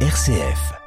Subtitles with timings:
[0.00, 0.85] RCF.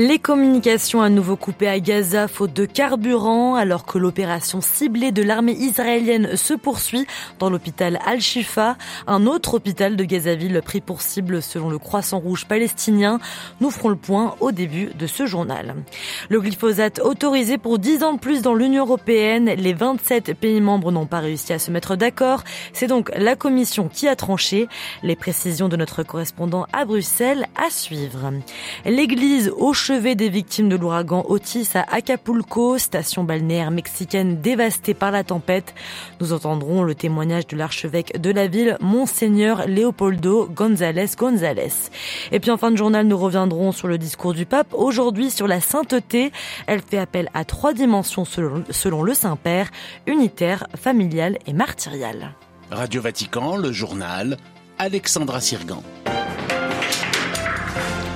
[0.00, 5.24] Les communications à nouveau coupées à Gaza faute de carburant alors que l'opération ciblée de
[5.24, 7.04] l'armée israélienne se poursuit
[7.40, 8.76] dans l'hôpital Al-Shifa,
[9.08, 13.18] un autre hôpital de Gazaville pris pour cible selon le Croissant Rouge palestinien.
[13.60, 15.74] Nous ferons le point au début de ce journal.
[16.28, 20.92] Le glyphosate autorisé pour 10 ans de plus dans l'Union européenne, les 27 pays membres
[20.92, 22.44] n'ont pas réussi à se mettre d'accord.
[22.72, 24.68] C'est donc la commission qui a tranché.
[25.02, 28.30] Les précisions de notre correspondant à Bruxelles à suivre.
[28.84, 29.50] L'église
[29.88, 35.74] chevet des victimes de l'ouragan Otis à Acapulco, station balnéaire mexicaine dévastée par la tempête.
[36.20, 41.72] Nous entendrons le témoignage de l'archevêque de la ville, Monseigneur Leopoldo González González.
[42.32, 45.48] Et puis en fin de journal, nous reviendrons sur le discours du pape, aujourd'hui sur
[45.48, 46.32] la sainteté.
[46.66, 49.70] Elle fait appel à trois dimensions selon, selon le Saint-Père,
[50.06, 52.34] unitaire, familial et martyrial.
[52.70, 54.36] Radio Vatican, le journal,
[54.76, 55.82] Alexandra Sirgan.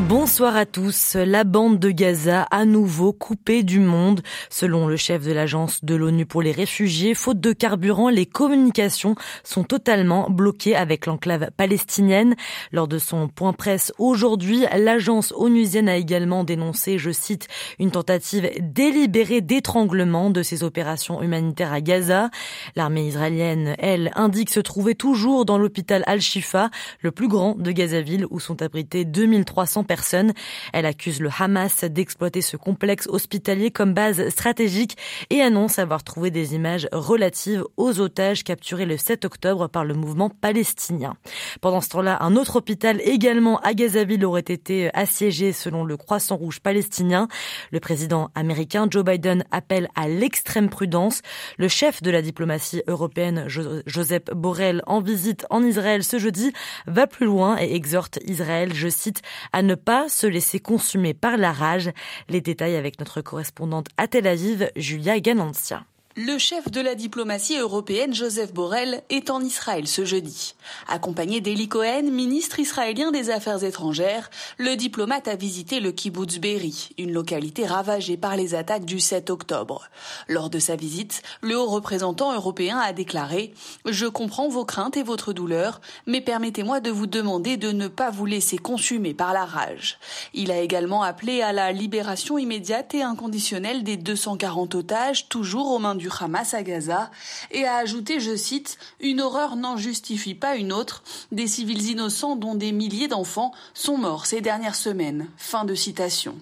[0.00, 1.14] Bonsoir à tous.
[1.14, 4.22] La bande de Gaza à nouveau coupée du monde.
[4.50, 9.14] Selon le chef de l'agence de l'ONU pour les réfugiés, faute de carburant, les communications
[9.44, 12.34] sont totalement bloquées avec l'enclave palestinienne.
[12.72, 17.46] Lors de son point presse aujourd'hui, l'agence onusienne a également dénoncé, je cite,
[17.78, 22.30] une tentative délibérée d'étranglement de ces opérations humanitaires à Gaza.
[22.74, 28.26] L'armée israélienne, elle, indique se trouver toujours dans l'hôpital Al-Shifa, le plus grand de Gazaville,
[28.30, 30.32] où sont abrités 2300 personnes.
[30.72, 34.96] Elle accuse le Hamas d'exploiter ce complexe hospitalier comme base stratégique
[35.30, 39.94] et annonce avoir trouvé des images relatives aux otages capturés le 7 octobre par le
[39.94, 41.14] mouvement palestinien.
[41.60, 46.36] Pendant ce temps-là, un autre hôpital également à Gazaville aurait été assiégé selon le Croissant
[46.36, 47.28] Rouge palestinien.
[47.70, 51.22] Le président américain Joe Biden appelle à l'extrême prudence.
[51.58, 56.52] Le chef de la diplomatie européenne, Joseph Borrell, en visite en Israël ce jeudi,
[56.86, 61.36] va plus loin et exhorte Israël, je cite, à ne pas se laisser consumer par
[61.36, 61.90] la rage.
[62.28, 65.84] Les détails avec notre correspondante à Tel Aviv, Julia Ganancia.
[66.16, 70.54] Le chef de la diplomatie européenne, Joseph Borrell, est en Israël ce jeudi.
[70.86, 76.90] Accompagné d'Eli Cohen, ministre israélien des Affaires étrangères, le diplomate a visité le kibbutz Be'eri,
[76.98, 79.88] une localité ravagée par les attaques du 7 octobre.
[80.28, 83.52] Lors de sa visite, le haut représentant européen a déclaré
[83.84, 88.10] «Je comprends vos craintes et votre douleur, mais permettez-moi de vous demander de ne pas
[88.10, 89.98] vous laisser consumer par la rage.»
[90.32, 95.80] Il a également appelé à la libération immédiate et inconditionnelle des 240 otages toujours aux
[95.80, 97.10] mains du du Hamas à Gaza
[97.50, 102.36] et a ajouté, je cite, Une horreur n'en justifie pas une autre, des civils innocents
[102.36, 105.28] dont des milliers d'enfants sont morts ces dernières semaines.
[105.38, 106.36] Fin de citation.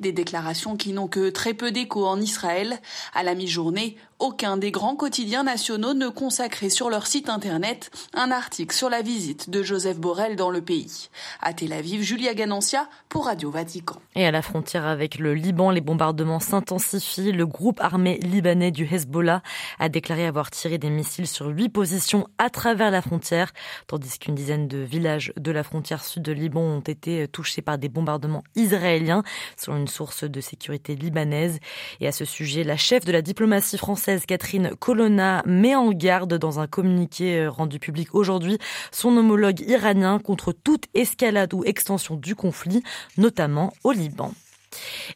[0.00, 2.80] Des déclarations qui n'ont que très peu d'écho en Israël.
[3.12, 8.30] À la mi-journée, aucun des grands quotidiens nationaux ne consacrait sur leur site internet un
[8.30, 11.08] article sur la visite de Joseph Borrell dans le pays.
[11.40, 13.96] À Tel Aviv, Julia Ganancia pour Radio Vatican.
[14.14, 17.32] Et à la frontière avec le Liban, les bombardements s'intensifient.
[17.32, 19.42] Le groupe armé libanais du Hezbollah
[19.80, 23.52] a déclaré avoir tiré des missiles sur huit positions à travers la frontière,
[23.88, 27.76] tandis qu'une dizaine de villages de la frontière sud de Liban ont été touchés par
[27.76, 29.24] des bombardements israéliens,
[29.56, 31.58] selon une source de sécurité libanaise.
[31.98, 36.34] Et à ce sujet, la chef de la diplomatie française Catherine Colonna met en garde
[36.34, 38.58] dans un communiqué euh, rendu public aujourd'hui
[38.90, 42.82] son homologue iranien contre toute escalade ou extension du conflit,
[43.16, 44.32] notamment au Liban.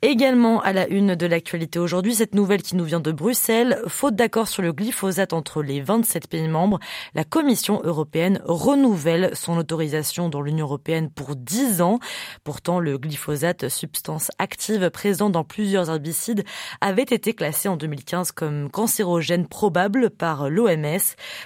[0.03, 4.15] Également à la une de l'actualité aujourd'hui, cette nouvelle qui nous vient de Bruxelles, faute
[4.15, 6.79] d'accord sur le glyphosate entre les 27 pays membres,
[7.15, 11.99] la Commission européenne renouvelle son autorisation dans l'Union européenne pour 10 ans.
[12.45, 16.45] Pourtant, le glyphosate, substance active présente dans plusieurs herbicides,
[16.81, 20.99] avait été classé en 2015 comme cancérogène probable par l'OMS.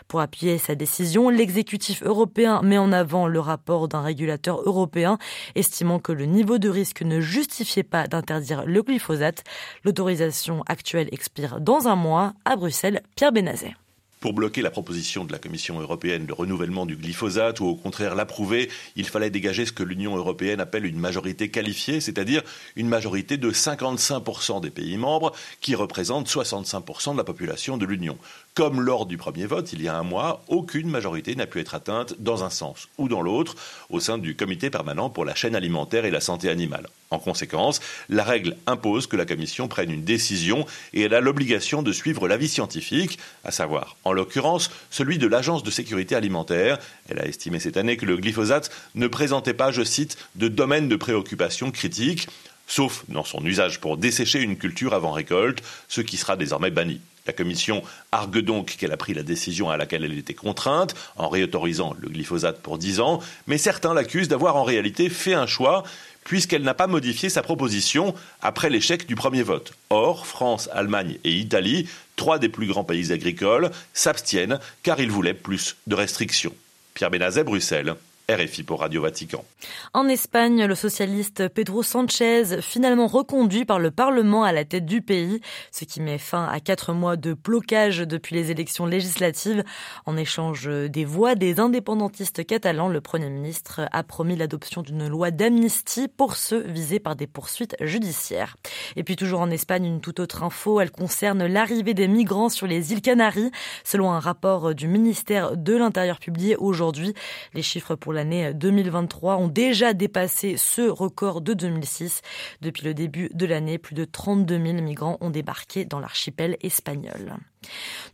[0.08, 5.18] Pour appuyer sa décision, l'exécutif européen met en avant le rapport d'un régulateur européen
[5.54, 9.44] estimant que le niveau de risque ne justifiait pas d'interdire le glyphosate.
[9.84, 12.34] L'autorisation actuelle expire dans un mois.
[12.44, 13.74] À Bruxelles, Pierre Benazet
[14.20, 18.14] pour bloquer la proposition de la Commission européenne de renouvellement du glyphosate ou au contraire
[18.14, 22.42] l'approuver, il fallait dégager ce que l'Union européenne appelle une majorité qualifiée, c'est-à-dire
[22.76, 25.32] une majorité de 55% des pays membres
[25.62, 28.18] qui représentent 65% de la population de l'Union.
[28.54, 31.74] Comme lors du premier vote, il y a un mois, aucune majorité n'a pu être
[31.74, 33.54] atteinte dans un sens ou dans l'autre
[33.88, 36.88] au sein du comité permanent pour la chaîne alimentaire et la santé animale.
[37.12, 40.64] En conséquence, la règle impose que la Commission prenne une décision
[40.94, 45.64] et elle a l'obligation de suivre l'avis scientifique, à savoir, en l'occurrence, celui de l'Agence
[45.64, 46.78] de sécurité alimentaire.
[47.08, 50.88] Elle a estimé cette année que le glyphosate ne présentait pas, je cite, de domaine
[50.88, 52.28] de préoccupation critique
[52.68, 57.00] sauf dans son usage pour dessécher une culture avant récolte, ce qui sera désormais banni.
[57.26, 57.82] La commission
[58.12, 62.08] argue donc qu'elle a pris la décision à laquelle elle était contrainte en réautorisant le
[62.08, 65.84] glyphosate pour 10 ans, mais certains l'accusent d'avoir en réalité fait un choix
[66.24, 69.72] puisqu'elle n'a pas modifié sa proposition après l'échec du premier vote.
[69.90, 75.34] Or, France, Allemagne et Italie, trois des plus grands pays agricoles, s'abstiennent car ils voulaient
[75.34, 76.54] plus de restrictions.
[76.94, 77.94] Pierre Benazet, Bruxelles.
[78.36, 79.44] RFI pour Radio Vatican.
[79.92, 85.02] En Espagne, le socialiste Pedro Sanchez, finalement reconduit par le Parlement à la tête du
[85.02, 85.40] pays,
[85.72, 89.64] ce qui met fin à quatre mois de blocage depuis les élections législatives.
[90.06, 95.30] En échange des voix des indépendantistes catalans, le Premier ministre a promis l'adoption d'une loi
[95.30, 98.56] d'amnistie pour ceux visés par des poursuites judiciaires.
[98.94, 102.68] Et puis toujours en Espagne, une toute autre info, elle concerne l'arrivée des migrants sur
[102.68, 103.50] les îles Canaries.
[103.82, 107.12] Selon un rapport du ministère de l'Intérieur publié aujourd'hui,
[107.54, 112.20] les chiffres pour la l'année 2023 ont déjà dépassé ce record de 2006.
[112.60, 117.38] Depuis le début de l'année, plus de 32 000 migrants ont débarqué dans l'archipel espagnol.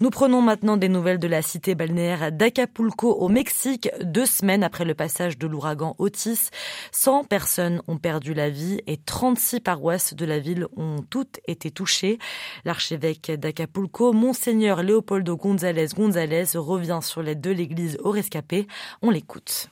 [0.01, 3.89] Nous prenons maintenant des nouvelles de la cité balnéaire d'Acapulco au Mexique.
[4.03, 6.51] Deux semaines après le passage de l'ouragan Otis,
[6.93, 11.71] 100 personnes ont perdu la vie et 36 paroisses de la ville ont toutes été
[11.71, 12.19] touchées.
[12.65, 18.67] L'archevêque d'Acapulco, Monseigneur Leopoldo González González, revient sur l'aide de l'église aux rescapés.
[19.01, 19.71] On l'écoute.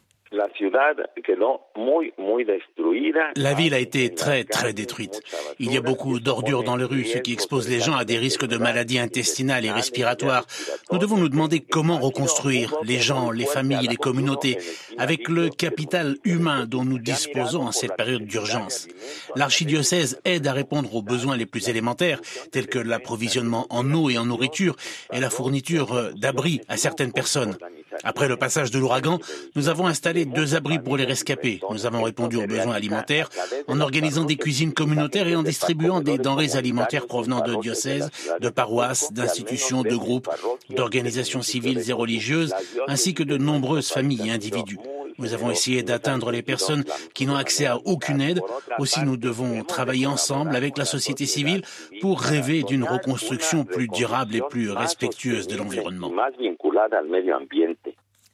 [3.37, 5.21] La ville a été très très détruite.
[5.59, 8.19] Il y a beaucoup d'ordures dans les rues, ce qui expose les gens à des
[8.19, 10.47] risques de maladies intestinales et respiratoires.
[10.91, 14.59] Nous devons nous demander comment reconstruire les gens, les familles, les communautés,
[14.99, 18.89] avec le capital humain dont nous disposons en cette période d'urgence.
[19.37, 22.21] L'archidiocèse aide à répondre aux besoins les plus élémentaires,
[22.51, 24.77] tels que l'approvisionnement en eau et en nourriture
[25.13, 27.57] et la fourniture d'abris à certaines personnes.
[28.05, 29.19] Après le passage de l'ouragan,
[29.57, 31.61] nous avons installé deux abris pour les rescapés.
[31.71, 33.31] Nous avons répondu aux besoins alimentaires
[33.67, 38.11] en organisant des cuisines communautaires et en distribuant des denrées alimentaires provenant de diocèses,
[38.41, 40.29] de paroisses, d'institutions, de groupes,
[40.71, 42.55] d'organisations civiles et religieuses,
[42.89, 44.79] ainsi que de nombreuses familles et individus.
[45.19, 46.85] Nous avons essayé d'atteindre les personnes
[47.15, 48.41] qui n'ont accès à aucune aide.
[48.79, 51.63] Aussi, nous devons travailler ensemble avec la société civile
[52.01, 56.11] pour rêver d'une reconstruction plus durable et plus respectueuse de l'environnement.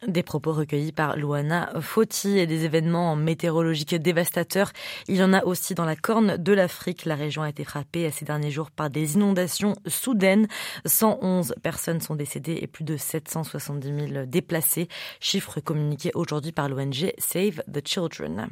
[0.06, 4.72] Des propos recueillis par Luana Foti et des événements météorologiques dévastateurs.
[5.08, 7.04] Il y en a aussi dans la corne de l'Afrique.
[7.04, 10.48] La région a été frappée ces derniers jours par des inondations soudaines.
[10.86, 14.88] 111 personnes sont décédées et plus de 770 000 déplacés.
[15.20, 18.48] Chiffre communiqué aujourd'hui par l'ONG Save the Children.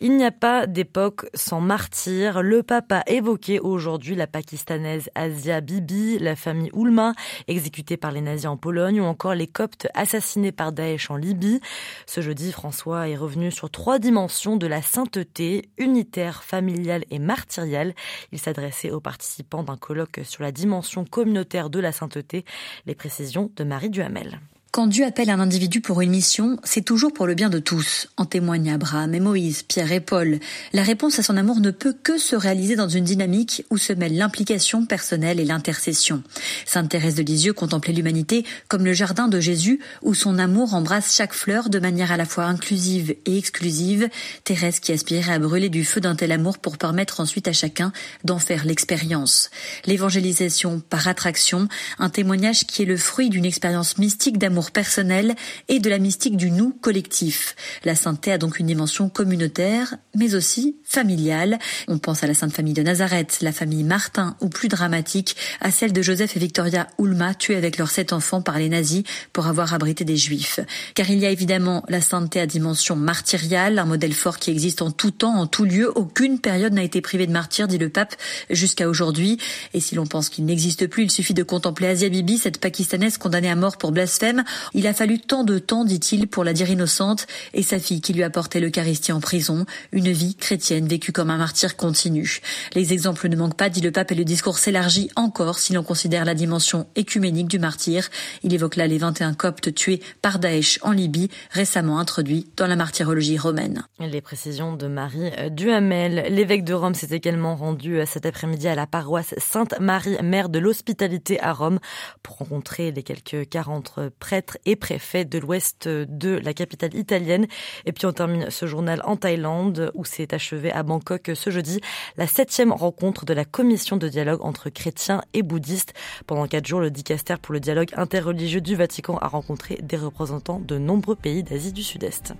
[0.00, 2.42] Il n'y a pas d'époque sans martyrs.
[2.42, 7.12] Le pape a évoqué aujourd'hui la pakistanaise Asia Bibi, la famille Oulma,
[7.48, 11.60] exécutée par les nazis en Pologne, ou encore les coptes assassinés par Daesh en Libye.
[12.06, 17.94] Ce jeudi, François est revenu sur trois dimensions de la sainteté, unitaire, familiale et martyriale.
[18.30, 22.44] Il s'adressait aux participants d'un colloque sur la dimension communautaire de la sainteté.
[22.86, 24.40] Les précisions de Marie Duhamel.
[24.72, 28.08] Quand Dieu appelle un individu pour une mission, c'est toujours pour le bien de tous.
[28.16, 30.40] En témoignent Abraham et Moïse, Pierre et Paul.
[30.72, 33.92] La réponse à son amour ne peut que se réaliser dans une dynamique où se
[33.92, 36.22] mêlent l'implication personnelle et l'intercession.
[36.64, 41.14] Sainte Thérèse de Lisieux contemplait l'humanité comme le jardin de Jésus où son amour embrasse
[41.14, 44.08] chaque fleur de manière à la fois inclusive et exclusive.
[44.44, 47.92] Thérèse qui aspirait à brûler du feu d'un tel amour pour permettre ensuite à chacun
[48.24, 49.50] d'en faire l'expérience.
[49.84, 51.68] L'évangélisation par attraction,
[51.98, 55.34] un témoignage qui est le fruit d'une expérience mystique d'amour personnel
[55.68, 57.56] et de la mystique du nous collectif.
[57.84, 61.58] La sainteté a donc une dimension communautaire, mais aussi familiale.
[61.88, 65.70] On pense à la Sainte Famille de Nazareth, la famille Martin, ou plus dramatique, à
[65.70, 69.46] celle de Joseph et Victoria Ulma, tués avec leurs sept enfants par les nazis pour
[69.46, 70.60] avoir abrité des juifs.
[70.94, 74.82] Car il y a évidemment la sainteté à dimension martyriale, un modèle fort qui existe
[74.82, 75.90] en tout temps, en tout lieu.
[75.96, 78.14] Aucune période n'a été privée de martyrs, dit le pape,
[78.50, 79.38] jusqu'à aujourd'hui.
[79.74, 83.18] Et si l'on pense qu'il n'existe plus, il suffit de contempler Asia Bibi, cette pakistanaise
[83.18, 84.44] condamnée à mort pour blasphème,
[84.74, 88.12] il a fallu tant de temps, dit-il, pour la dire innocente, et sa fille qui
[88.12, 92.40] lui a porté l'Eucharistie en prison, une vie chrétienne vécue comme un martyr continu.
[92.74, 95.82] Les exemples ne manquent pas, dit le pape, et le discours s'élargit encore si l'on
[95.82, 98.08] considère la dimension écuménique du martyr.
[98.42, 102.76] Il évoque là les 21 coptes tués par Daesh en Libye, récemment introduits dans la
[102.76, 103.84] martyrologie romaine.
[103.98, 106.26] Les précisions de Marie Duhamel.
[106.30, 110.58] L'évêque de Rome s'est également rendu euh, cet après-midi à la paroisse Sainte-Marie, mère de
[110.58, 111.78] l'hospitalité à Rome,
[112.22, 117.46] pour rencontrer les quelques 40 prêtres et préfet de l'ouest de la capitale italienne.
[117.86, 121.80] Et puis on termine ce journal en Thaïlande où s'est achevée à Bangkok ce jeudi
[122.16, 125.94] la septième rencontre de la commission de dialogue entre chrétiens et bouddhistes.
[126.26, 130.60] Pendant quatre jours, le dicaster pour le dialogue interreligieux du Vatican a rencontré des représentants
[130.60, 132.34] de nombreux pays d'Asie du Sud-Est.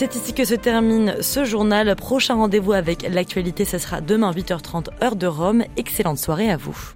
[0.00, 1.94] C'est ici que se termine ce journal.
[1.94, 5.64] Prochain rendez-vous avec l'actualité, ce sera demain 8h30 heure de Rome.
[5.76, 6.94] Excellente soirée à vous.